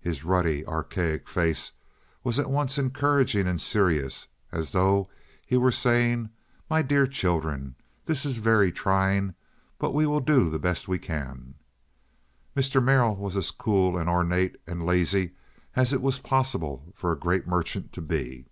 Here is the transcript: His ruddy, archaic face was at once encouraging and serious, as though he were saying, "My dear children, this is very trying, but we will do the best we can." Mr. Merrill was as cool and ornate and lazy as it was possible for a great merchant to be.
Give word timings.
His 0.00 0.22
ruddy, 0.22 0.64
archaic 0.68 1.28
face 1.28 1.72
was 2.22 2.38
at 2.38 2.48
once 2.48 2.78
encouraging 2.78 3.48
and 3.48 3.60
serious, 3.60 4.28
as 4.52 4.70
though 4.70 5.10
he 5.44 5.56
were 5.56 5.72
saying, 5.72 6.28
"My 6.70 6.80
dear 6.80 7.08
children, 7.08 7.74
this 8.06 8.24
is 8.24 8.36
very 8.36 8.70
trying, 8.70 9.34
but 9.76 9.92
we 9.92 10.06
will 10.06 10.20
do 10.20 10.48
the 10.48 10.60
best 10.60 10.86
we 10.86 11.00
can." 11.00 11.54
Mr. 12.56 12.80
Merrill 12.80 13.16
was 13.16 13.36
as 13.36 13.50
cool 13.50 13.98
and 13.98 14.08
ornate 14.08 14.54
and 14.64 14.86
lazy 14.86 15.32
as 15.74 15.92
it 15.92 16.00
was 16.02 16.20
possible 16.20 16.92
for 16.94 17.10
a 17.10 17.18
great 17.18 17.48
merchant 17.48 17.92
to 17.94 18.00
be. 18.00 18.46